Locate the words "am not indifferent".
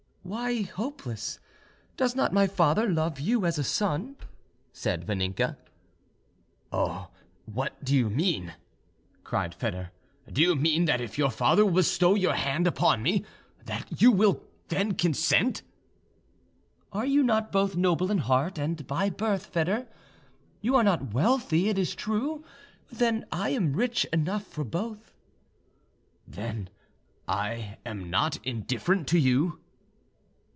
27.85-29.07